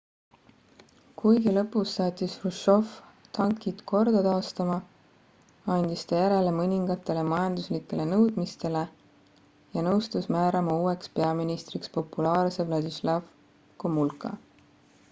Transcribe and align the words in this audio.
kuigi 1.21 1.51
lõpus 1.57 1.91
saatis 1.97 2.37
hruštšov 2.45 2.87
tankid 3.37 3.83
korda 3.91 4.23
taastama 4.29 4.77
andis 5.75 6.07
ta 6.13 6.17
järele 6.23 6.55
mõningatele 6.61 7.25
majanduslikele 7.35 8.09
nõudmistele 8.15 8.83
ja 9.77 9.85
nõustus 9.91 10.31
määrama 10.39 10.79
uueks 10.83 11.13
peaministriks 11.21 11.95
populaarse 12.01 12.67
władysław 12.73 13.33
gomułka 13.85 14.35